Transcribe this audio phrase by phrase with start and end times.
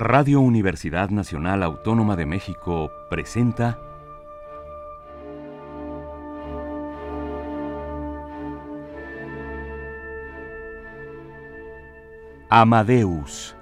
[0.00, 3.78] Radio Universidad Nacional Autónoma de México presenta
[12.48, 13.54] Amadeus.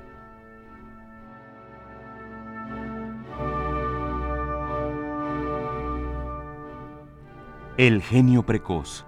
[7.77, 9.05] El genio precoz,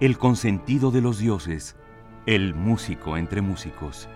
[0.00, 1.76] el consentido de los dioses,
[2.24, 4.08] el músico entre músicos.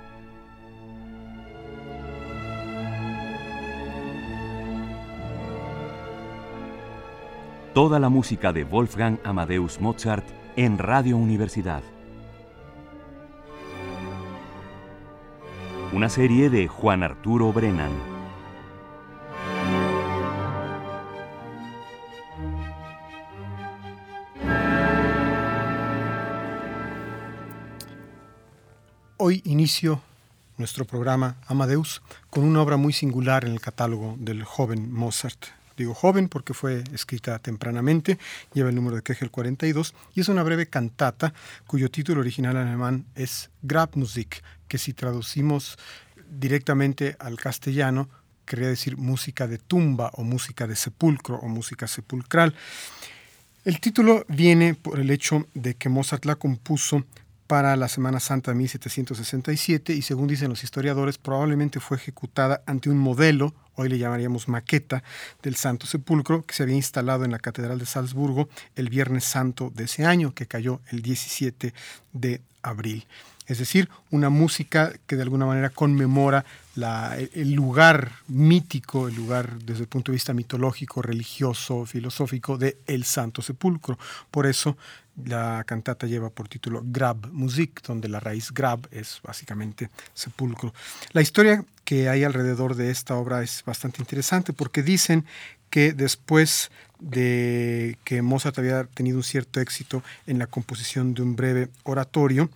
[7.75, 10.25] Toda la música de Wolfgang Amadeus Mozart
[10.55, 11.83] en Radio Universidad.
[15.93, 17.91] Una serie de Juan Arturo Brennan.
[29.17, 30.01] Hoy inicio
[30.59, 35.64] nuestro programa Amadeus con una obra muy singular en el catálogo del joven Mozart.
[35.77, 38.19] Digo joven porque fue escrita tempranamente,
[38.53, 41.35] lleva el número de Kegel 42 y es una breve cantata
[41.67, 45.79] cuyo título original alemán es Grabmusik, que si traducimos
[46.31, 48.09] directamente al castellano
[48.45, 52.55] querría decir música de tumba o música de sepulcro o música sepulcral.
[53.65, 57.05] El título viene por el hecho de que Mozart la compuso
[57.47, 62.91] para la Semana Santa de 1767 y según dicen los historiadores probablemente fue ejecutada ante
[62.91, 65.03] un modelo, hoy le llamaríamos maqueta,
[65.43, 69.73] del Santo Sepulcro que se había instalado en la Catedral de Salzburgo el Viernes Santo
[69.75, 71.75] de ese año, que cayó el 17
[72.13, 73.07] de abril.
[73.47, 76.47] Es decir, una música que de alguna manera conmemora
[77.35, 83.05] el lugar mítico, el lugar desde el punto de vista mitológico, religioso, filosófico de El
[83.05, 83.99] Santo Sepulcro.
[84.31, 84.79] Por eso
[85.23, 90.75] la cantata lleva por título Grab Musik, donde la raíz grab es básicamente sepulcro.
[91.13, 95.25] La historia que hay alrededor de esta obra es bastante interesante porque dicen
[95.71, 96.71] que después
[97.01, 102.49] de que Mozart había tenido un cierto éxito en la composición de un breve oratorio,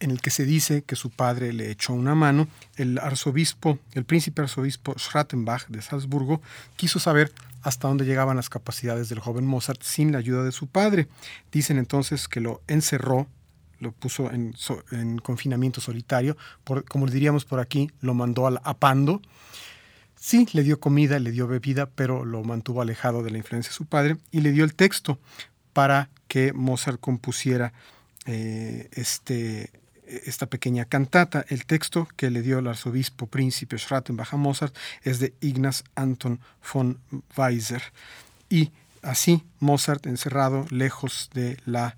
[0.00, 4.04] en el que se dice que su padre le echó una mano, el arzobispo, el
[4.04, 6.42] príncipe arzobispo Schrattenbach de Salzburgo,
[6.76, 7.32] quiso saber
[7.64, 11.08] hasta dónde llegaban las capacidades del joven Mozart sin la ayuda de su padre.
[11.50, 13.26] Dicen entonces que lo encerró,
[13.80, 14.52] lo puso en,
[15.18, 16.36] confinamiento solitario,
[16.88, 19.22] como diríamos por aquí, lo mandó al apando.
[20.14, 23.76] Sí, le dio comida, le dio bebida, pero lo mantuvo alejado de la influencia de
[23.76, 25.18] su padre y le dio el texto
[25.72, 27.72] para que Mozart compusiera
[28.26, 29.70] eh, este,
[30.06, 31.44] esta pequeña cantata.
[31.48, 36.40] El texto que le dio el arzobispo príncipe Schrattenbach a Mozart es de Ignaz Anton
[36.72, 36.98] von
[37.36, 37.82] Weiser.
[38.48, 38.72] Y
[39.02, 41.96] así Mozart, encerrado lejos de la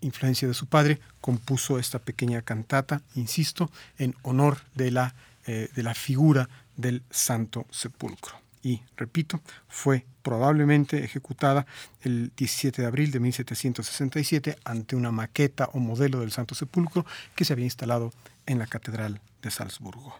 [0.00, 5.14] influencia de su padre, compuso esta pequeña cantata, insisto, en honor de la,
[5.46, 11.66] eh, de la figura del Santo Sepulcro y, repito, fue probablemente ejecutada
[12.02, 17.44] el 17 de abril de 1767 ante una maqueta o modelo del Santo Sepulcro que
[17.44, 18.12] se había instalado
[18.46, 20.14] en la Catedral de Salzburgo.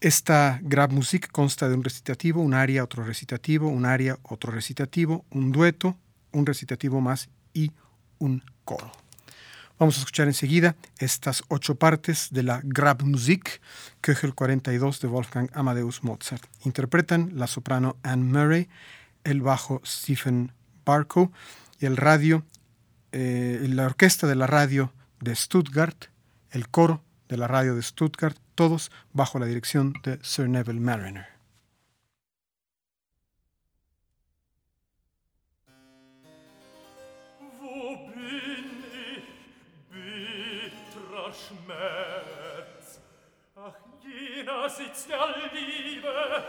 [0.00, 5.52] Esta Grabmusik consta de un recitativo, un aria, otro recitativo, un aria, otro recitativo, un
[5.52, 5.96] dueto,
[6.32, 7.72] un recitativo más y
[8.18, 8.92] un coro.
[9.78, 13.60] Vamos a escuchar enseguida estas ocho partes de la Grabmusik,
[14.00, 16.46] Köchel 42 de Wolfgang Amadeus Mozart.
[16.64, 18.68] Interpretan la soprano Anne Murray,
[19.24, 20.52] el bajo Stephen
[20.86, 21.30] Barco
[21.78, 22.42] y el radio,
[23.12, 26.06] eh, la orquesta de la radio de Stuttgart,
[26.52, 31.35] el coro de la radio de Stuttgart, todos bajo la dirección de Sir Neville Mariner.
[44.66, 46.44] Jener Sitz der Liebe,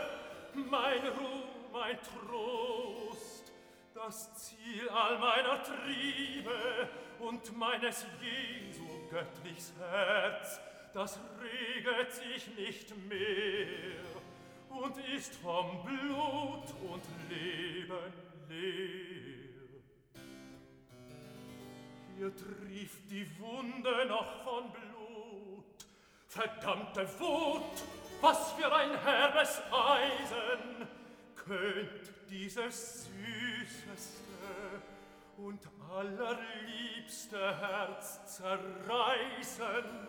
[0.54, 3.52] mein Ruhm, mein Trost,
[3.94, 6.88] das Ziel all meiner Triebe
[7.20, 10.60] und meines Jesu göttlichs Herz,
[10.92, 13.94] das reget sich nicht mehr
[14.70, 18.12] und ist vom Blut und Leben
[18.48, 19.82] leer.
[22.16, 24.88] Hier trifft die Wunde noch von Blut.
[26.26, 27.82] Verdammte Wut,
[28.20, 30.88] was für ein herbes Eisen
[31.36, 34.22] könnt dieses süßeste
[35.36, 35.60] und
[35.90, 40.08] allerliebste Herz zerreißen.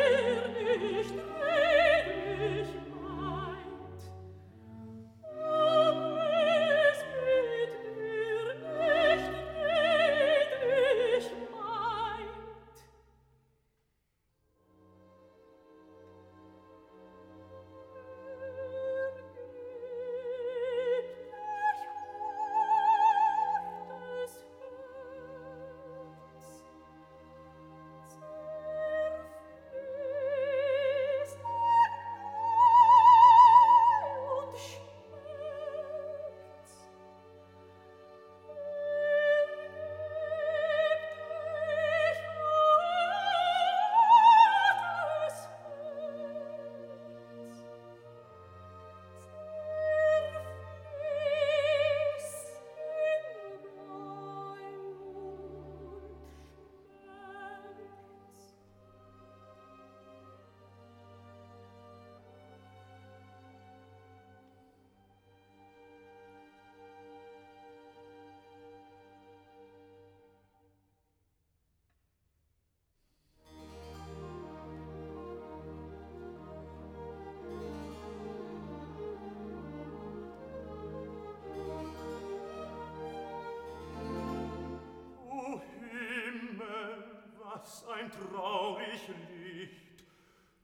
[88.11, 90.03] traurig licht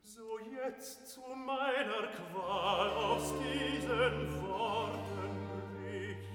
[0.03, 5.33] so jetzt zu meiner qual aus diesen worten
[5.73, 6.29] bricht.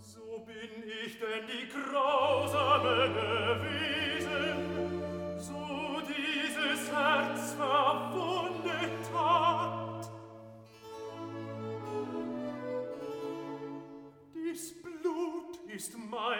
[0.00, 0.70] so bin
[1.04, 2.17] ich denn die Krone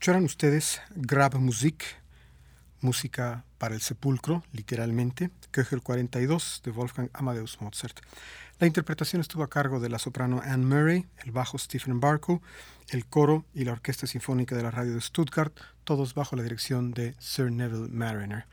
[0.00, 1.84] Escucharon ustedes Grab Musik,
[2.80, 8.00] música para el sepulcro, literalmente, Köchel 42 de Wolfgang Amadeus Mozart.
[8.58, 12.40] La interpretación estuvo a cargo de la soprano Anne Murray, el bajo Stephen Barco,
[12.88, 15.52] el coro y la Orquesta Sinfónica de la Radio de Stuttgart,
[15.84, 18.46] todos bajo la dirección de Sir Neville Mariner.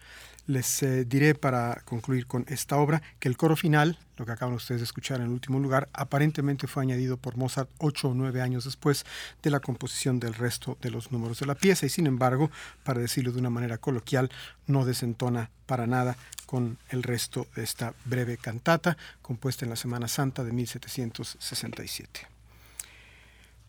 [0.48, 4.56] Les eh, diré para concluir con esta obra que el coro final, lo que acaban
[4.56, 8.42] ustedes de escuchar en el último lugar, aparentemente fue añadido por Mozart ocho o nueve
[8.42, 9.06] años después
[9.44, 12.50] de la composición del resto de los números de la pieza y sin embargo,
[12.86, 14.32] para decirlo de una manera coloquial,
[14.68, 20.08] no desentona para nada con el resto de esta breve cantata compuesta en la Semana
[20.08, 22.37] Santa de 1767.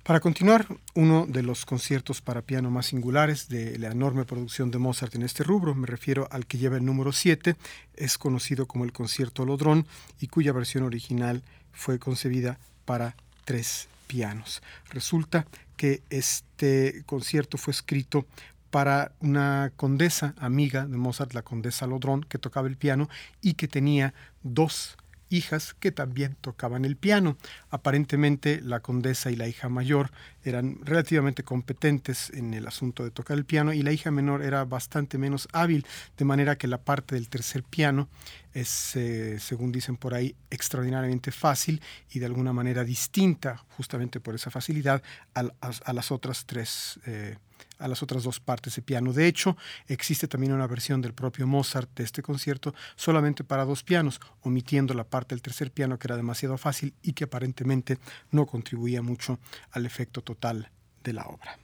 [0.02, 4.78] Para continuar, uno de los conciertos para piano más singulares de la enorme producción de
[4.78, 7.56] Mozart en este rubro, me refiero al que lleva el número 7,
[7.94, 9.86] es conocido como el concierto Lodrón
[10.18, 14.62] y cuya versión original fue concebida para tres pianos.
[14.90, 18.26] Resulta que este concierto fue escrito
[18.70, 23.08] para una condesa amiga de Mozart, la condesa Lodrón, que tocaba el piano
[23.40, 24.96] y que tenía dos
[25.30, 27.36] hijas que también tocaban el piano.
[27.70, 30.10] Aparentemente la condesa y la hija mayor
[30.44, 34.64] eran relativamente competentes en el asunto de tocar el piano y la hija menor era
[34.64, 35.86] bastante menos hábil,
[36.16, 38.08] de manera que la parte del tercer piano
[38.54, 44.34] es, eh, según dicen por ahí, extraordinariamente fácil y de alguna manera distinta, justamente por
[44.34, 45.02] esa facilidad,
[45.34, 46.98] a, las otras tres.
[47.06, 47.36] Eh,
[47.78, 49.12] a las otras dos partes de piano.
[49.12, 53.82] De hecho, existe también una versión del propio Mozart de este concierto solamente para dos
[53.82, 57.98] pianos, omitiendo la parte del tercer piano que era demasiado fácil y que aparentemente
[58.30, 59.38] no contribuía mucho
[59.70, 60.70] al efecto total
[61.04, 61.58] de la obra.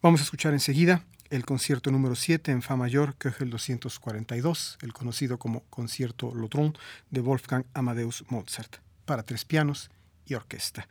[0.00, 5.38] Vamos a escuchar enseguida el concierto número 7 en Fa mayor, Köchel 242, el conocido
[5.38, 6.76] como Concierto Lotron
[7.10, 9.90] de Wolfgang Amadeus Mozart, para tres pianos
[10.24, 10.86] y orquesta.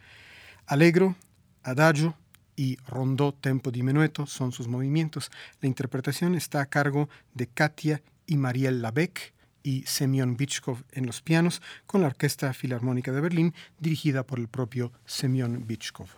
[0.65, 1.15] Allegro,
[1.63, 2.15] adagio
[2.58, 5.32] y rondó tempo di menueto son sus movimientos.
[5.62, 11.22] La interpretación está a cargo de Katia y Marielle Labec y Semyon Bichkov en los
[11.22, 16.10] pianos, con la Orquesta Filarmónica de Berlín, dirigida por el propio Semyon Bichkov.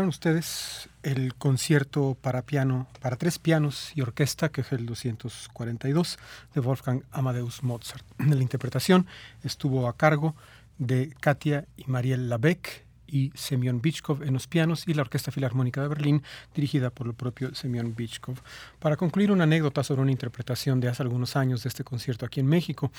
[0.00, 6.18] Escucharon ustedes el concierto para piano, para tres pianos y orquesta, que es el 242
[6.54, 8.02] de Wolfgang Amadeus Mozart.
[8.18, 9.06] La interpretación
[9.44, 10.34] estuvo a cargo
[10.78, 15.82] de Katia y Mariel Labeck y Semyon Bichkov en los pianos y la Orquesta Filarmónica
[15.82, 16.22] de Berlín,
[16.54, 18.38] dirigida por el propio Semyon Bichkov.
[18.78, 22.40] Para concluir, una anécdota sobre una interpretación de hace algunos años de este concierto aquí
[22.40, 22.90] en México.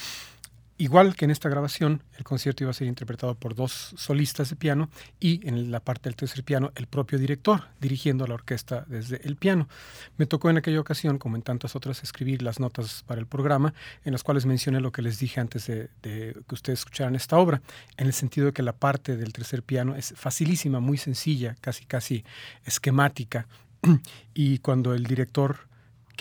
[0.81, 4.55] Igual que en esta grabación, el concierto iba a ser interpretado por dos solistas de
[4.55, 9.21] piano y en la parte del tercer piano el propio director dirigiendo la orquesta desde
[9.27, 9.69] el piano.
[10.17, 13.75] Me tocó en aquella ocasión, como en tantas otras, escribir las notas para el programa
[14.05, 17.61] en las cuales mencioné lo que les dije antes de que ustedes escucharan esta obra,
[17.97, 21.85] en el sentido de que la parte del tercer piano es facilísima, muy sencilla, casi
[21.85, 22.25] casi
[22.65, 23.45] esquemática.
[24.33, 25.70] Y cuando el director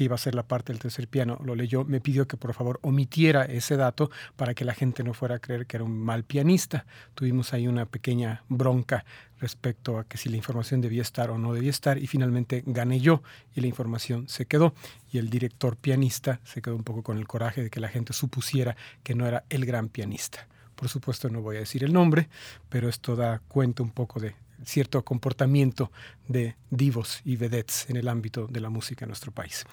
[0.04, 2.78] iba a ser la parte del tercer piano, lo leyó, me pidió que por favor
[2.82, 6.24] omitiera ese dato para que la gente no fuera a creer que era un mal
[6.24, 6.86] pianista.
[7.14, 9.04] Tuvimos ahí una pequeña bronca
[9.40, 13.00] respecto a que si la información debía estar o no debía estar y finalmente gané
[13.00, 13.22] yo
[13.54, 14.74] y la información se quedó
[15.10, 18.12] y el director pianista se quedó un poco con el coraje de que la gente
[18.12, 20.46] supusiera que no era el gran pianista.
[20.74, 22.28] Por supuesto no voy a decir el nombre,
[22.68, 24.34] pero esto da cuenta un poco de
[24.64, 25.90] cierto comportamiento
[26.28, 29.64] de divos y vedettes en el ámbito de la música en nuestro país.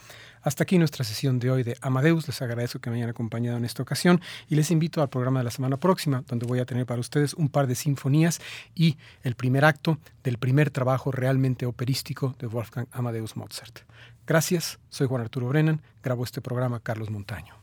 [0.42, 2.28] Hasta aquí nuestra sesión de hoy de Amadeus.
[2.28, 5.46] Les agradezco que me hayan acompañado en esta ocasión y les invito al programa de
[5.46, 8.40] la semana próxima, donde voy a tener para ustedes un par de sinfonías
[8.74, 13.80] y el primer acto del primer trabajo realmente operístico de Wolfgang Amadeus Mozart.
[14.26, 17.56] Gracias, soy Juan Arturo Brennan, grabo este programa Carlos Montaño.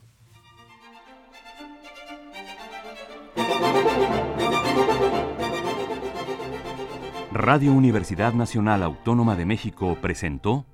[7.34, 10.64] Radio Universidad Nacional Autónoma de México presentó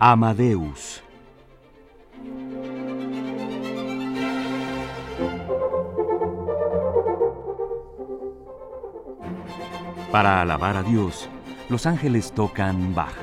[0.00, 1.04] Amadeus.
[10.10, 11.30] Para alabar a Dios,
[11.68, 13.14] los ángeles tocan Bach.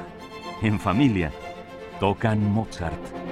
[0.61, 1.34] En familia,
[1.99, 3.24] tocan Mozart.